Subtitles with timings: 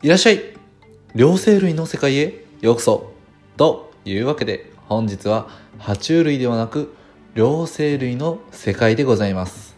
[0.00, 0.40] いらっしゃい。
[1.16, 3.12] 両生類の世界へようこそ。
[3.56, 5.48] というわけで本日は
[5.80, 6.94] 爬虫類ではなく
[7.34, 9.76] 両生類の世界でございます。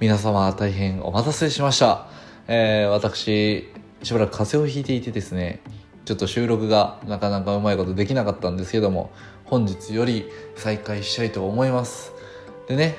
[0.00, 2.08] 皆様大変お待たせしました、
[2.48, 3.72] えー、私
[4.02, 5.60] しばらく風邪をひいていてですね
[6.04, 9.12] ちょっと収録がなかなかうまいことできなかったんですけども
[9.44, 12.12] 本日より再開したいと思います。
[12.66, 12.96] でね、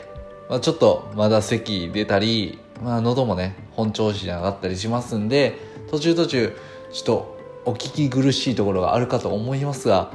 [0.49, 6.55] まあ、ちょっとまだ咳出たり、まあ、喉もね本調子に上がったりしますんで途中途中
[6.91, 10.11] ちょっとお聞き苦しいところがあるかと思いますが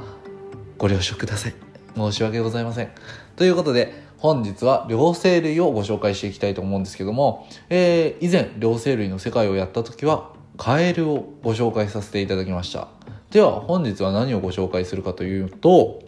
[0.77, 1.53] ご了承ください。
[1.95, 2.91] 申し訳ございません。
[3.35, 12.87] ということで本日は両生類をご紹介していきたいと思うんですけども、えー、以前両生類の世界をやった時はカエルをご紹介させていただきました。
[13.31, 16.03] では本日は何をご紹介するかというと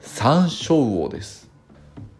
[0.00, 1.48] サンショウウオです。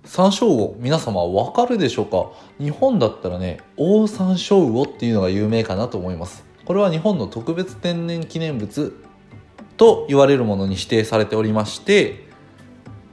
[0.05, 2.31] サンショウウオ皆様わかるでしょうか？
[2.59, 6.48] 日本だったらねオオサンショウウオっていうのが有名かなと思います。
[6.69, 8.93] これは日本の特別天然記念物
[9.79, 12.29] と言われるものに指定されておりまして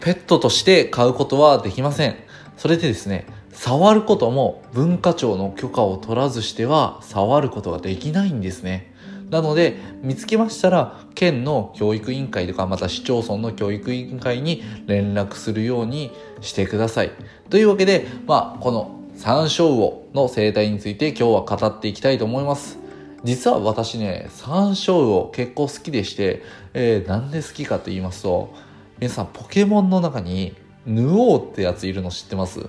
[0.02, 2.18] ペットとして飼うことはできません。
[2.58, 8.94] それでですね触ることも文化庁の許可を取らずしては触ることができないんですね。
[9.30, 17.12] なので見つけましたら県の教育委員会とかまた市町村の教育委員会に連絡するようにしてください。
[17.50, 22.84] というわけでまあこのサンショウウオの生態について今日は語っていきたいと思います。
[23.26, 26.44] 実は私ねサンショウウオ結構好きでして、
[26.76, 28.54] えー、なんで好きかと言いますと
[29.00, 32.60] 皆さんポケモンの中にヌオーってやついるの知ってます、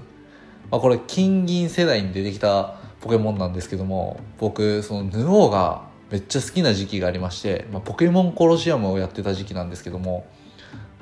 [0.71, 10.27] まあ、これ金銀世代に出てきたポケモンなんですけども僕そのヌオーがめっちゃ好きな時期がありまして、まあ、ポケモンコロシアムをやってた時期なんですけども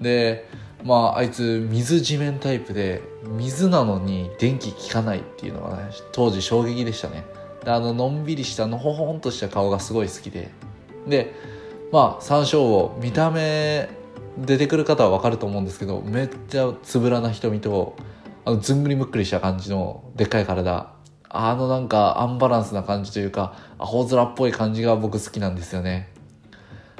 [0.01, 0.49] で
[0.83, 7.25] まああいつ水地面タイプで水なのに電気効かないっていうのがね当時衝撃でしたね。
[7.67, 10.51] あののんびりしたのほほんとした顔がすごい好きで。
[11.07, 11.35] で
[11.93, 13.89] まあ山椒を見た目
[14.39, 17.97] 出てくる方は分かると思うんですけどめっちゃつぶらな瞳と
[18.45, 20.93] あのずんぐりむっくりした感じのでっかい体。
[21.37, 26.09] あのなんかアンバランスな感じというかアホ面っぽい感じが僕好きなんですよね。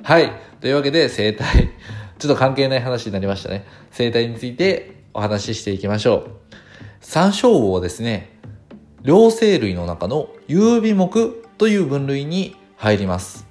[0.03, 0.33] はい。
[0.61, 1.71] というわけで生態
[2.19, 3.65] ちょっと関係ない話になりましたね。
[3.93, 6.31] 生態についてお話ししていきましょう。
[7.01, 8.34] 山椒魚はですね
[9.05, 13.47] 両生類の中の有尾目という分類に入ります。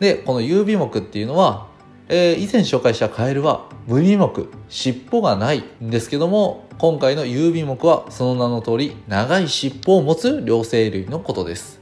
[0.00, 1.72] でこの有尾目っていうのは
[2.08, 11.80] えー、以前紹介したカエルは無尾目尻尾がないんですけども今回の有尾目はその名の通り長い尻尾を持つ両生類のことです。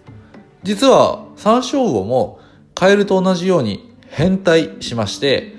[0.63, 2.39] 実はサンショウウオも
[2.75, 5.55] カエルと同じように変態しまして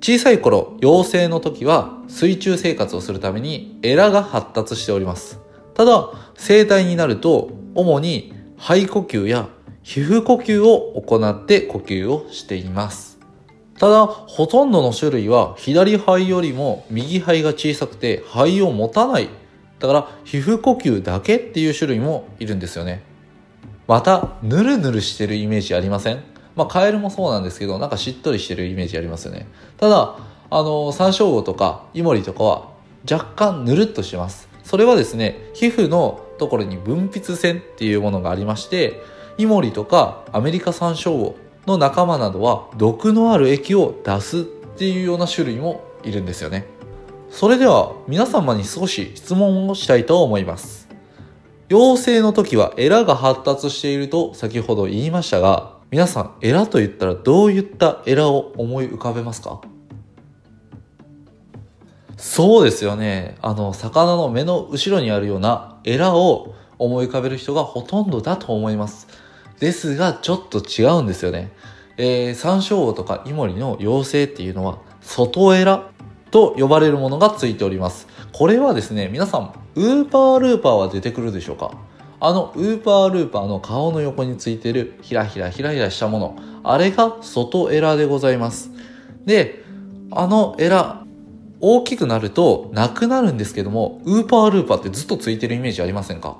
[0.00, 5.40] 小さい頃幼生の時は水中生活をするためにエラが発達しております。
[5.74, 9.48] ただ生体になると主に肺呼吸や
[9.82, 13.18] 皮膚呼吸を行って呼吸をしています
[13.78, 19.30] ただ、ほとんどの種類は左肺よりも右肺が小さくて肺を持たない。
[19.78, 23.02] だから、皮膚呼吸だけっていう種類もいるんですよね。
[23.88, 26.22] また、ぬるぬるしてるイメージありません？
[26.56, 29.48] まあ、カエルもそうなんですけど、なんかしっとりしてるイメージありますよね。
[29.78, 30.18] ただ、
[30.50, 32.68] あの、サンショウウオとかイモリとかは
[33.10, 34.49] 若干ぬるっとします。
[34.70, 39.02] それはですね、皮膚のところに分泌腺っていうものがありまして、
[39.36, 41.36] イモリとかアメリカサンショウウオ
[41.66, 46.66] の仲間などは毒のある液を出すっていうような種類もいるんですよね。
[47.30, 50.88] それでは皆様に少し質問をしたいと思います。
[51.68, 59.62] 幼生の時はエラが発達していると先ほど言いましたが皆さんエラと言ったらどういったエラを思い浮かべますか？
[62.20, 69.08] そうですよねあの魚の目の後ろにあるようなエラを思い浮かべる人がほとんどだと思います
[69.58, 71.52] ですが、ちょっと違うんですよね。
[71.98, 75.90] えー、サンショウウオとかイモリの妖精っていうのは、外エラ
[76.30, 78.08] と呼ばれるものがついております。
[78.32, 81.72] これはですね、皆さん、ウーパールーパーは出てくるでしょうか？
[82.20, 86.38] あの、ウーパールーパーの顔の横についてるひらひらひらひらしたもの。
[86.64, 88.70] あれが外エラでございます。
[89.26, 89.62] で、
[90.10, 91.04] あのエラ、
[91.60, 96.38] 大きくなるとなくなるんですけども、ウーパールーパーってずっとついてるイメージありませんか？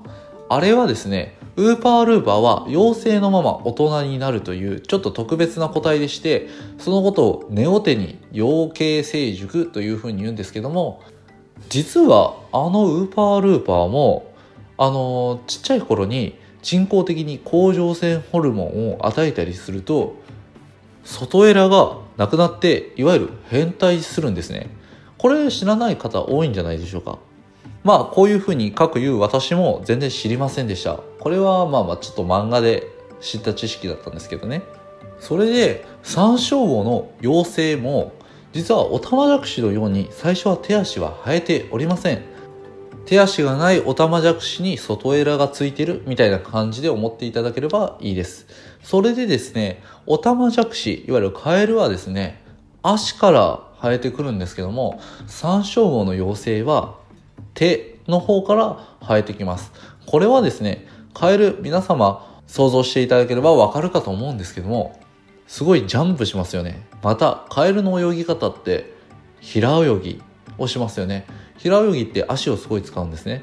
[0.49, 11.03] あれはですね、ウーパールーパーは妖精のまま大人になるというちょっと特別な個体でして、そのことをネオテニ養鶏成熟というふうに言うんですけども、
[11.69, 14.33] 実はあのウーパールーパーも、
[14.77, 20.15] あの、ちっちゃい頃に人工的に甲状腺ホルモンを与えたりすると、
[21.05, 24.71] 外エラがなくなって、いわゆる変態するんですね。
[25.21, 27.19] これ知らない方多いんじゃないでしょうか。
[27.85, 30.99] まあこういうふうに各言う私も全然知りませんでした。
[31.19, 32.87] これはまあまあちょっと漫画で
[33.21, 34.63] 知った知識だったんですけどね。
[35.19, 38.13] それで山椒魚の妖精も
[38.53, 42.23] 実はオタマジャクシのように最初は手足は生えておりません
[43.05, 48.47] 手足がないオタマジャクシに外エラがついてるみたいな感じで思っていただければいいです
[48.83, 52.43] それでですねオタマジャクシいわゆるカエルはですね
[52.83, 56.99] 足から生えてくるんですけども山椒魚の妖精は
[57.55, 59.73] 手の方から生えてきます。
[60.07, 65.01] これはですねカエル皆様想像していただければわかるかと思うんですけども
[65.47, 66.87] すごいジャンプしますよね。
[67.03, 68.93] またカエルの泳ぎ方って
[69.41, 70.23] 平泳ぎ
[70.59, 71.27] をしますよね。
[71.57, 73.43] 平泳ぎって足をすごい使うんですね。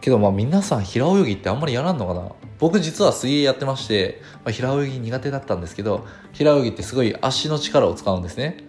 [0.00, 2.30] けどまあ皆さん平泳ぎってあんまりやらんのかな。
[2.58, 8.64] 僕実は水泳やってまして、まあ、平泳ぎ苦手だったんですけど平泳ぎってすごい足の力を使うんですね、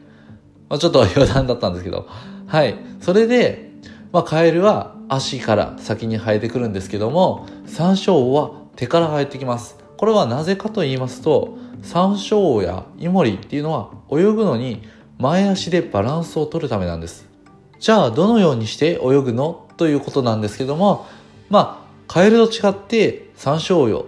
[0.70, 2.08] まあ、ちょっと余談だったんですけど。
[2.48, 2.76] はい。
[3.02, 3.72] それで、
[4.12, 9.78] まあ、カエルは足から先に生えてくるんですけども山椒は手から生えてきます。
[9.98, 14.84] これはなぜかと言いますと山椒やイモリっていうのは泳ぐのに
[15.18, 17.28] 前足でバランスを取るためなんです。
[17.80, 21.06] じゃあどのようにして泳ぐのということなんですけども
[21.50, 24.06] まあカエルと違って山椒魚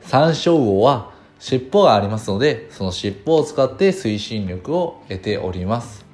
[0.00, 6.06] 山椒魚は尻尾がありますのでその尻尾を使って推進力を得ております。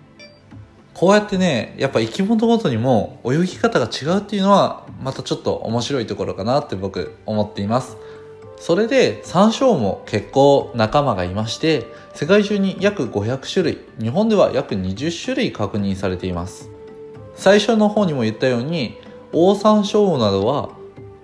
[0.93, 7.97] こうやってねやっぱ生き物ごとにも泳ぎ方が違うっていうのはまたちょっと面白いところかなって僕思っています。
[8.57, 16.71] それで山椒も結構仲間がいまして世界中に約500種類日本では約20種類確認されています。
[17.35, 19.01] 最初の方にも言ったように
[19.33, 20.71] オオサンショウウオなどは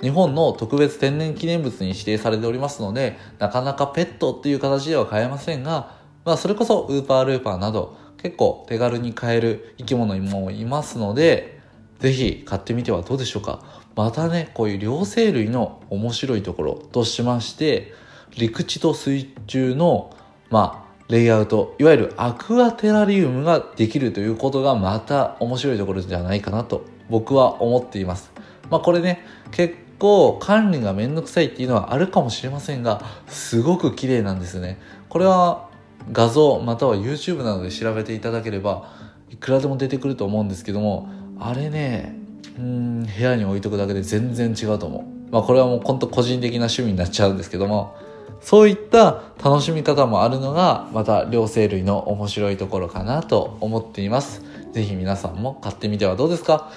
[0.00, 11.60] 日本の特別天然記念物に指定されておりますのでなかなかペットっていう形では飼えませんが、まあ、それこそウーパールーパーなど結構手軽に飼える生き物もいますので
[11.98, 13.62] ぜひ買ってみてはどうでしょうか。
[13.94, 17.92] またねこういう両生類の面白いところとしまして
[18.36, 20.16] 陸地と水中の
[20.48, 28.32] まあレイアウトいわゆるアクアテラリウムができるということがまた面白いところじゃないかなと僕は思っています。
[28.70, 34.80] まあこれね結構管理がめんどくさいっていうのはあるかもしれませんがすごく綺麗なんですね。
[35.08, 35.68] これは
[36.10, 38.90] 画像または YouTube などで調べていただければ
[39.28, 41.08] いくらでも出てくると思うんですけども
[41.38, 42.16] あれね
[42.58, 45.32] うん部屋に置いとくだけで全然違うと思う。
[45.32, 47.94] まあこれはもうほんと個人的な趣味になっちゃうんですけども
[48.40, 54.42] そういった楽しみ方もあるのがまた両生類の面白いところかなと思っています。
[54.72, 56.70] 是非皆さんも買ってみてはどうですか？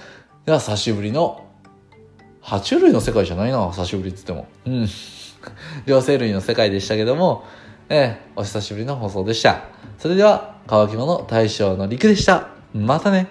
[0.45, 1.42] では久しぶりの
[2.43, 4.87] 爬虫類の世界じゃないな久しぶりっつってもうん
[5.85, 7.45] 両生類の世界でしたけども
[7.89, 9.63] えー、お久しぶりの放送でした
[9.97, 13.27] それでは乾き物大将の陸でしたまたね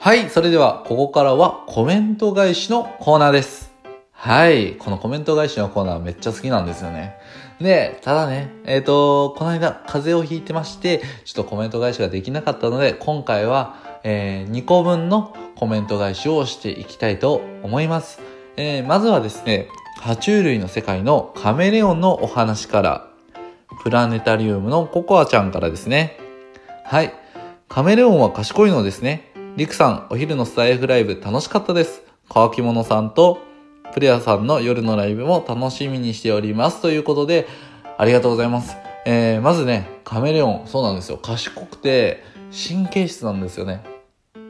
[0.00, 3.74] はい、それではここからはコメント返しのコーナーです。
[4.12, 4.76] はい。
[4.76, 7.16] このコメント返しのコーナーめっちゃ好きなんですよね。
[7.60, 18.20] で、ただね、えっ、ー、と、この間風邪をひいてまして、ちょっとコメント返しができなかったので、今回は、えー、2個分のコメント返しをしていきたいと思います。
[18.56, 19.68] えー、まずはですね、
[20.00, 23.08] 爬虫類の世界のカメレオンのお話から、
[23.82, 26.18] プラネタリウムのココアちゃんからですね。
[26.84, 27.12] はい。
[27.68, 29.32] カメレオンは賢いのですね。
[29.56, 32.02] リクさん、お昼のスタイフライブ楽しかったです。
[32.28, 33.40] 乾き物さんと
[33.92, 36.80] プレアさんの夜のライブも楽しみにしております。
[36.80, 37.48] ということで、
[37.96, 38.76] ありがとうございます。
[39.06, 41.18] えー、まずね、カメレオン、そうなんですよ。
[41.18, 42.22] 賢くて、
[42.52, 43.82] 神経質なんですよね。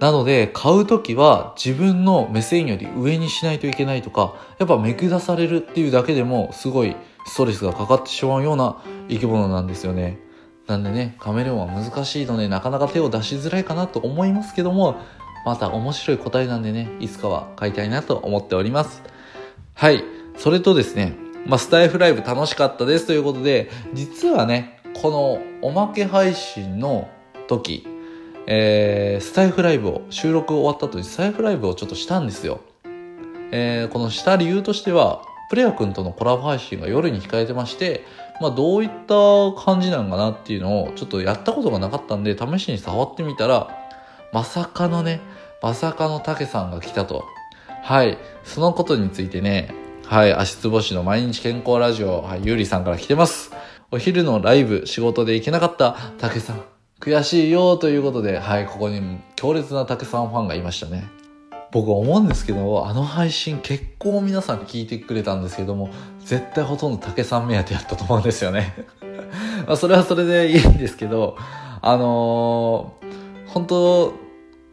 [0.01, 6.95] なので、買うときは自分の目線より上にしないといけないとか、やっぱめ下されるっていうだけでも、すごい
[7.27, 10.19] ストレスがかかってしまうような生き物なんですよね。
[10.69, 14.97] なんでね、カメレオンは難しいので、なかなか手を出しづらいかなと思いますけども、
[15.45, 19.03] また面白い答えなんでね、いつかは買いたいなと思っております。
[19.75, 20.05] はい。
[20.37, 21.15] それとですね、
[21.47, 27.09] まあ、スタイフライブ楽しかったですということで、実はね、このおまけ配信の
[27.49, 27.87] 時、
[28.51, 32.61] えー、スタイフライブを、収録終わった後にスタイフライブをちょっとしたんですよ。
[33.53, 38.07] えー、このした理由としては、プレア君とのコラボ配信が夜に控えてまして、
[38.41, 43.69] まあどういった感じなのかなっていうのをちょっとやったことがなかったんで、試しに触ってみたら、
[44.33, 45.21] まさかのね、
[45.63, 47.27] まさかの竹さんが来たと。
[47.83, 48.17] はい。
[48.45, 49.75] そのことについてね、
[50.07, 50.33] はい。
[50.33, 52.41] 足つぼしの毎日健康ラジオ、はい。
[52.45, 53.53] ゆうりさんから来てます。
[53.91, 56.78] お昼のライブ、仕事で行けなかった、たけさん。
[57.01, 58.67] 悔しいよということで、はい。
[58.67, 61.09] ここに強烈なたけさんファンがいましたね。
[61.71, 65.91] 僕は思うんですけど、あの配信結構皆さん聞いてくれたんですけども、
[66.25, 68.75] 絶対ほとんど竹さん目当てやったと思うんですよね。
[69.67, 71.37] まあそれはそれでいいんですけど、
[71.83, 74.15] あのー、本当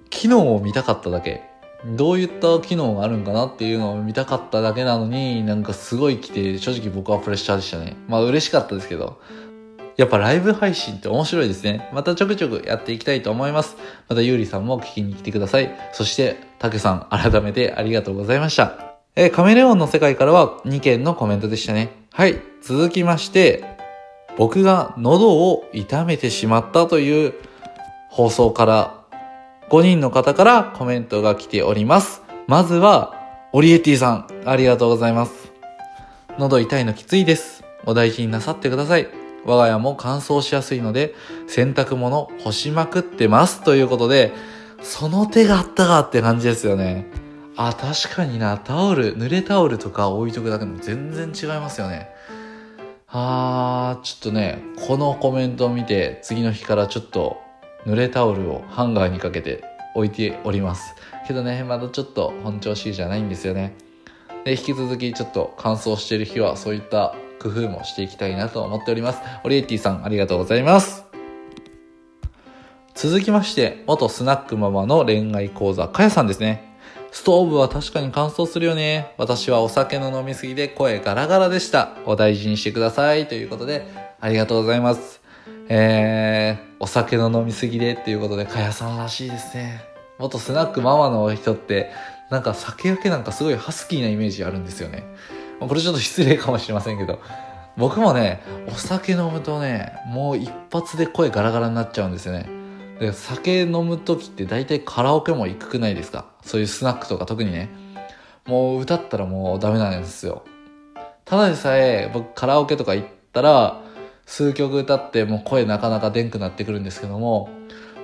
[0.10, 1.44] 機能を見たかっただけ
[1.86, 7.96] どういった機能があるんかなっていうのを見たかっただけなのに、なんかすごい来て、正直僕はプレッシャーでしたね。
[8.08, 9.20] まあ嬉しかったですけど。
[9.98, 11.90] やっぱライブ配信って面白いですね。
[11.94, 13.78] またちょくちょくやっていきたいと思います。
[14.10, 15.74] またゆうりさんも聞きに来てください。
[15.94, 18.98] そして、たけさん改めてありがとうございました。
[19.16, 21.92] えカメレオンの世界からは2件のコメントでしたね。
[22.12, 22.42] はい。
[22.62, 23.64] 続きまして、
[24.38, 27.34] 僕が喉を痛めてしまったという
[28.10, 29.06] 放送から
[29.70, 32.22] 5人の方からコメントが来ております。
[32.48, 33.14] まずは、
[33.54, 35.54] オリエティさん、ありがとうございます。
[36.38, 37.64] 喉痛いのきついです。
[37.86, 39.25] お大事になさってください。
[39.46, 41.16] 我が家も乾燥しやすいので、
[41.48, 43.64] 洗濯物干しまくってます。
[43.64, 44.34] ということで、
[44.82, 47.08] その手があったかって感じですよね。
[47.56, 52.10] あ、確かにな、タオル、濡れタオルとか置いとくだけでも全然違いますよね。
[53.08, 57.38] あー、ちょっとね、このコメントを見て、次の日からちょっと
[57.86, 59.64] 濡れタオルをハンガーにかけて
[59.96, 60.96] 置いております。
[61.28, 63.76] けどね、まだちょっと本調子じゃないんですよね。
[64.44, 69.20] で、引き続きちょっと乾燥してる日はそういった工夫もしていきたいなと思っております。
[69.44, 71.06] オリエティさん、ありがとうございます。
[72.94, 76.76] 続きまして、元スナックママの恋愛講座、かやさんですね。
[77.12, 79.14] ストーブは確かに乾燥するよね。
[79.18, 81.92] 私はお酒の飲みすぎで声ガラガラでした。
[82.06, 83.28] お大事にしてください。
[83.28, 83.86] ということで、
[84.20, 85.22] ありがとうございます。
[85.70, 89.82] えー、お酒の飲みすぎでっていうことで、かやさんらしいですね。
[90.20, 91.92] 元スナックママの人って、
[92.32, 95.04] なんか酒焼けなんかすごいハスキーなイメージあるんですよね。
[95.60, 97.20] これちょっと失礼かもしれませんけど、
[97.78, 102.48] 僕もね、お酒飲むとね、もう一発で声ガラガラになっちゃうんですよね。
[103.00, 106.28] で、酒飲む時って大体カラオケも行くくないですか？
[106.42, 107.70] そういうスナックとか特にね。
[108.46, 110.44] もう歌ったらもうダメなんですよ。
[111.26, 113.82] ただでさえ僕カラオケとか行ったら、
[114.26, 117.50] 数曲歌ってもう声なかなかでんくなってくるんですけども、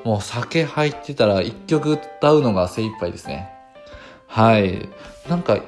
[0.03, 3.49] もう酒入ってたら一曲歌うのが精一杯ですね。
[4.27, 4.89] はい。
[5.29, 5.59] なんか、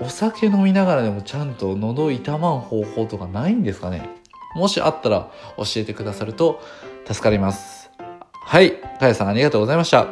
[0.00, 4.08] お酒飲みながらでもちゃんと喉痛まん方法とかないんですかね？
[4.54, 6.62] もしあったら教えてくださると
[7.04, 7.90] 助かります。
[8.32, 8.80] はい。
[9.00, 10.06] かやさんありがとうございました。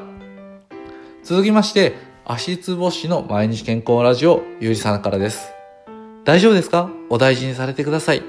[1.23, 5.53] 続きまして、足つぼしの毎日健康ラジオ、ゆうじさんからです。
[6.25, 6.91] 大丈夫ですか？
[7.09, 8.23] お大事にされてください。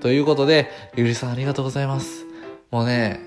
[0.00, 2.26] ということで、ゆうりさんありがとうございます。
[2.70, 3.18] もうね、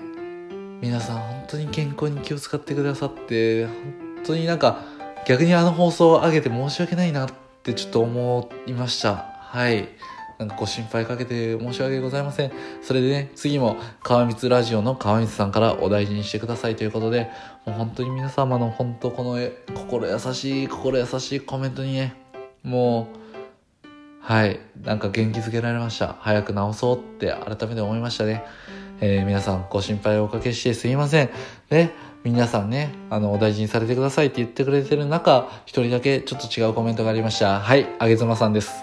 [0.80, 3.74] 皆さん本当に健康に気を使ってくださって、本
[4.24, 4.84] 当になんか
[5.26, 7.30] 逆にあの放送を上げて申し訳ないなっ
[7.72, 9.16] ってちょっと思いました。
[9.40, 9.88] はい。
[10.38, 12.52] なんかご心配かけて申し訳ございません。
[12.80, 17.28] それでね、次も川光ラジオの川光さんからお大事にしてくださいということで、
[17.64, 19.38] もう本当に皆様の本当この
[19.74, 22.14] 心優しい、心優しいコメントにね、
[22.62, 23.08] も
[23.82, 23.86] う、
[24.20, 24.60] はい。
[24.82, 26.16] なんか元気づけられました。
[26.20, 28.44] 早く治そうって改めて思いましたね。
[29.00, 31.30] えー、皆さんご心配をおかけしてすいません。
[31.68, 31.90] で、
[32.26, 37.60] 皆さんね、あの、お大事にされてくださいって言ってくれてる中、一人だけちょっと違うコメントがありました。
[37.60, 38.82] はい、あげずまさんです。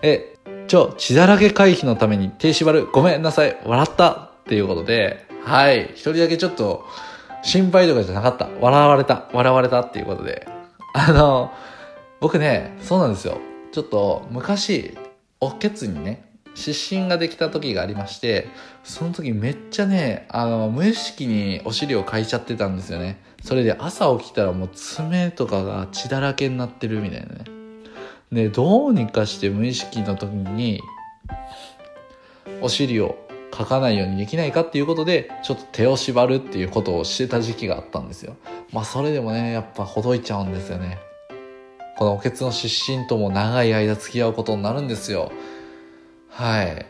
[0.00, 2.86] え、ちょ、血だらけ回避のために手縛る。
[2.90, 3.60] ごめんなさい。
[3.66, 6.86] 笑ったっていうことで、はい、一人だけちょっと
[7.42, 8.48] 心配とかじゃなかった。
[8.58, 9.28] 笑われた。
[9.34, 10.48] 笑われたっていうことで。
[10.94, 11.52] あの、
[12.20, 13.36] 僕ね、そうなんですよ。
[13.70, 14.96] ちょっと昔
[15.40, 16.24] おけつにね
[16.58, 18.48] 湿疹ができた時がありまして
[18.82, 23.22] その時めっちゃねあの無意識にお尻をかいちゃってたんですよね。
[23.44, 27.44] それで朝起きたらもう爪とかが血だらけになってるみたいなね。
[28.32, 30.82] でどうにかして無意識の時に
[32.60, 33.16] お尻を
[33.52, 38.36] かかないようにできないかっていうことでちょっと手を縛るっていうことをしてた時期があったんですよ。
[38.72, 40.98] まあそれでもねやっぱほどいちゃうんですよね。
[41.96, 45.30] このおけつの湿疹とも長い間付き合うことになるんですよ。
[46.38, 46.86] はい。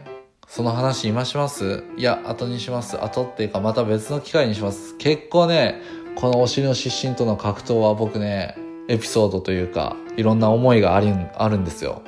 [0.47, 1.83] その話今します？
[1.97, 3.03] いや、後にします。
[3.03, 4.95] 後っていうかまた別の機会にします。
[4.99, 5.81] 結構ね、
[6.17, 12.03] このお尻の湿疹との格闘は僕ね、エピソードというか、いろんな思いがありあるんですよ。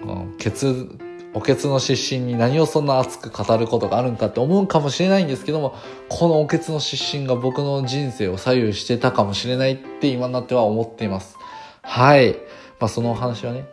[0.00, 0.98] うん、ケツ、
[1.32, 5.74] おけつの湿疹に何をそんな熱く語ることがあるんかって思うかもしれないんですけども、
[6.10, 11.38] このおけつの湿疹が僕の人生を左右してたかもしれないって今になっては思っています。
[11.80, 12.36] はい。
[12.78, 13.64] まあ、そのお話はね、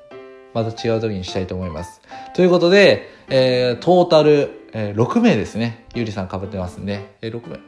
[0.54, 2.02] また違う時にしたいと思います。
[2.36, 5.86] ということで、えー、トータル、えー、6名ですね。
[5.96, 7.60] ゆりさん被ってますんで、えー、6名？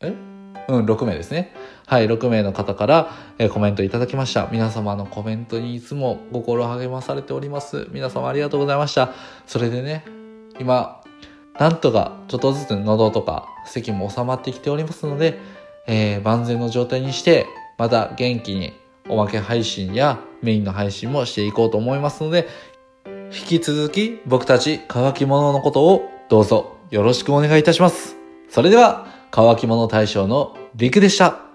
[0.00, 0.30] え？
[0.68, 1.52] うん、6名ですね。
[1.86, 4.48] はい、6名の方から、えー、コメントいただきました。
[4.52, 7.88] 皆様のコメントにいつも心励まされております。
[7.90, 9.12] 皆様ありがとうございました。
[9.46, 10.04] それでね、
[10.60, 11.02] 今、
[11.58, 15.38] なんとかちょっとずつ喉とか咳も収まってきておりますので、
[15.86, 18.72] えー、万全の状態にして、また元気に
[19.08, 22.48] おまけ配信やメインの配信もしていこうと思いますので、
[23.32, 28.16] 引き続き僕たち乾き物のことをどうぞよろしくお願いいたします。
[28.48, 31.49] それでは、乾き物大賞のビクでした。